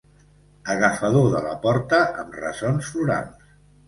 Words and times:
Agafador 0.75 1.27
de 1.33 1.41
la 1.47 1.51
porta 1.65 1.99
amb 2.23 2.39
ressons 2.39 2.89
florals. 2.95 3.53